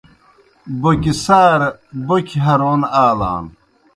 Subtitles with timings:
[0.81, 1.69] بوکیْ سارہ
[2.07, 3.45] بوکیْ ہرون آلان۔